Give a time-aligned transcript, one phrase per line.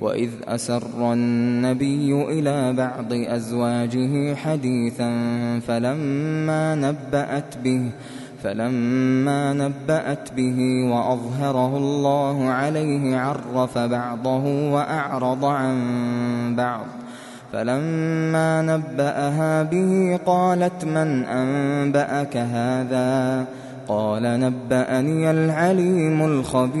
[0.00, 5.10] وإذ أسر النبي إلى بعض أزواجه حديثا
[5.66, 7.90] فلما نبأت به
[8.42, 10.58] فلما نبأت به
[10.90, 15.76] وأظهره الله عليه عرف بعضه وأعرض عن
[16.56, 16.86] بعض.
[17.52, 23.44] فلما نبأها به قالت من أنبأك هذا؟
[23.88, 26.80] قال نبأني العليم الخبير.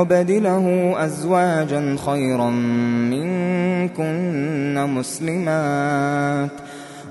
[0.00, 2.50] يبدله أزواجا خيرا
[3.10, 6.50] منكن مسلمات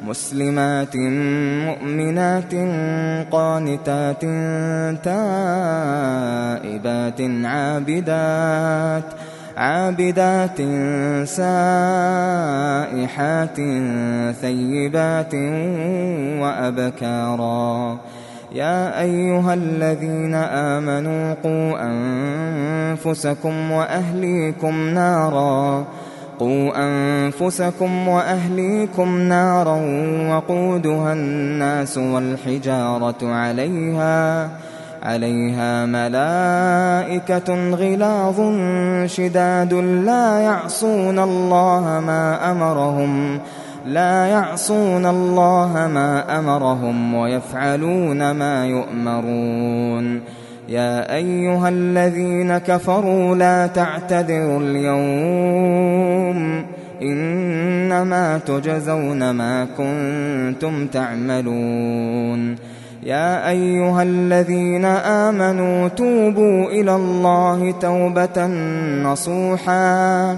[0.08, 0.96] مسلمات
[1.68, 2.54] مؤمنات
[3.32, 4.22] قانتات
[5.04, 9.04] تائبات عابدات
[9.58, 10.58] عابدات
[11.28, 12.38] سائحات
[14.42, 15.34] ثيبات
[16.42, 18.00] وأبكارا.
[18.52, 25.86] يا أيها الذين آمنوا قوا أنفسكم وأهليكم نارا.
[26.40, 29.82] قوا أنفسكم وأهليكم نارا
[30.30, 34.50] وقودها الناس والحجارة عليها
[35.04, 38.42] عليها ملائكة غلاظ
[39.06, 43.40] شداد لا يعصون الله ما أمرهم.
[43.88, 50.22] لا يعصون الله ما أمرهم ويفعلون ما يؤمرون.
[50.70, 56.38] يا أيها الذين كفروا لا تعتذروا اليوم
[57.02, 62.56] إنما تجزون ما كنتم تعملون.
[63.04, 68.48] يا أيها الذين آمنوا توبوا إلى الله توبة
[69.04, 70.38] نصوحا.